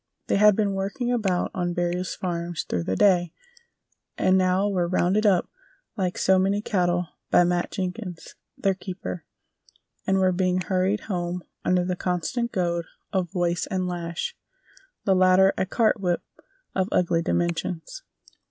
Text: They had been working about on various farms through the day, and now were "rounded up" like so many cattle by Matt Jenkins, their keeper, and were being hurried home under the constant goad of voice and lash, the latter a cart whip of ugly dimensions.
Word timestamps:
They 0.25 0.37
had 0.37 0.55
been 0.55 0.73
working 0.73 1.11
about 1.11 1.51
on 1.53 1.75
various 1.75 2.15
farms 2.15 2.63
through 2.63 2.85
the 2.85 2.95
day, 2.95 3.33
and 4.17 4.35
now 4.35 4.67
were 4.67 4.87
"rounded 4.87 5.27
up" 5.27 5.47
like 5.95 6.17
so 6.17 6.39
many 6.39 6.59
cattle 6.59 7.09
by 7.29 7.43
Matt 7.43 7.69
Jenkins, 7.69 8.33
their 8.57 8.73
keeper, 8.73 9.25
and 10.07 10.17
were 10.17 10.31
being 10.31 10.59
hurried 10.61 11.01
home 11.01 11.43
under 11.63 11.85
the 11.85 11.95
constant 11.95 12.51
goad 12.51 12.85
of 13.13 13.29
voice 13.31 13.67
and 13.67 13.85
lash, 13.87 14.35
the 15.05 15.13
latter 15.13 15.53
a 15.55 15.67
cart 15.67 15.99
whip 15.99 16.23
of 16.73 16.89
ugly 16.91 17.21
dimensions. 17.21 18.01